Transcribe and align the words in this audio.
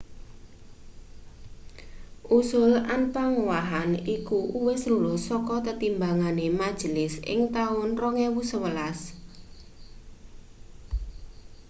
usul 2.39 2.71
anpangowahan 2.95 3.91
iku 4.15 4.37
uwis 4.57 4.81
lulus 4.91 5.21
saka 5.29 5.55
tetimbangane 5.67 6.45
majelis 6.59 7.13
ing 7.33 7.39
taun 7.57 7.89
2011 7.97 8.97